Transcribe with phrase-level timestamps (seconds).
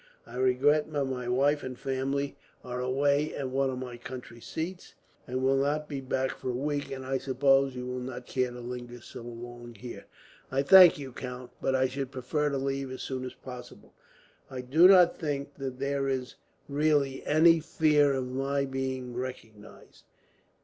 [0.25, 4.95] I regret that my wife and family are away, at one of my country seats,
[5.27, 8.49] and will not be back for a week; and I suppose you will not care
[8.49, 10.05] to linger so long here."
[10.49, 13.93] "I thank you, count, but I should prefer to leave as soon as possible.
[14.49, 16.33] I do not think that there is
[16.67, 20.05] really any fear of my being recognized.